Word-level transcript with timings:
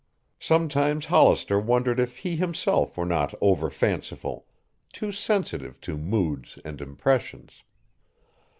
Sometimes 0.39 1.05
Hollister 1.05 1.59
wondered 1.59 1.99
if 1.99 2.17
he 2.17 2.35
himself 2.35 2.97
were 2.97 3.05
not 3.05 3.39
overfanciful, 3.39 4.45
too 4.91 5.11
sensitive 5.11 5.79
to 5.81 5.95
moods 5.95 6.57
and 6.65 6.81
impressions. 6.81 7.61